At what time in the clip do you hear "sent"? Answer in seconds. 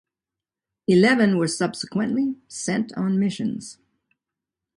2.47-2.91